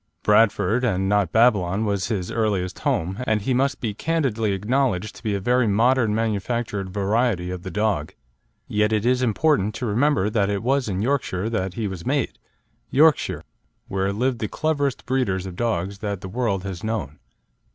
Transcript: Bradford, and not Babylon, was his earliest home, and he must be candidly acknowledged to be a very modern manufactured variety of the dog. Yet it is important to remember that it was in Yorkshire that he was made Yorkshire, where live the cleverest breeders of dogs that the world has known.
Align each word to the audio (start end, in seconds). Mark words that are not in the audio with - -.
Bradford, 0.23 0.83
and 0.83 1.07
not 1.07 1.31
Babylon, 1.31 1.85
was 1.85 2.07
his 2.07 2.31
earliest 2.31 2.79
home, 2.79 3.19
and 3.27 3.39
he 3.43 3.53
must 3.53 3.79
be 3.79 3.93
candidly 3.93 4.51
acknowledged 4.53 5.13
to 5.17 5.21
be 5.21 5.35
a 5.35 5.39
very 5.39 5.67
modern 5.67 6.15
manufactured 6.15 6.89
variety 6.89 7.51
of 7.51 7.61
the 7.61 7.69
dog. 7.69 8.15
Yet 8.67 8.91
it 8.91 9.05
is 9.05 9.21
important 9.21 9.75
to 9.75 9.85
remember 9.85 10.27
that 10.31 10.49
it 10.49 10.63
was 10.63 10.89
in 10.89 11.03
Yorkshire 11.03 11.51
that 11.51 11.75
he 11.75 11.87
was 11.87 12.03
made 12.03 12.39
Yorkshire, 12.89 13.43
where 13.89 14.11
live 14.11 14.39
the 14.39 14.47
cleverest 14.47 15.05
breeders 15.05 15.45
of 15.45 15.55
dogs 15.55 15.99
that 15.99 16.21
the 16.21 16.27
world 16.29 16.63
has 16.63 16.83
known. 16.83 17.19